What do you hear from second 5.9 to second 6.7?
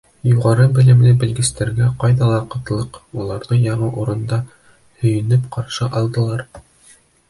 алдылар.